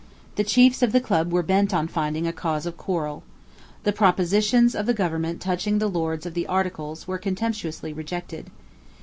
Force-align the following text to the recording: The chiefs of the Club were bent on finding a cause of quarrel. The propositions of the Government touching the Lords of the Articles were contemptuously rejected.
The 0.35 0.43
chiefs 0.43 0.81
of 0.81 0.93
the 0.93 0.99
Club 0.99 1.31
were 1.31 1.43
bent 1.43 1.75
on 1.75 1.87
finding 1.87 2.25
a 2.25 2.33
cause 2.33 2.65
of 2.65 2.75
quarrel. 2.75 3.21
The 3.83 3.93
propositions 3.93 4.73
of 4.73 4.87
the 4.87 4.95
Government 4.95 5.39
touching 5.39 5.77
the 5.77 5.87
Lords 5.87 6.25
of 6.25 6.33
the 6.33 6.47
Articles 6.47 7.07
were 7.07 7.19
contemptuously 7.19 7.93
rejected. 7.93 8.47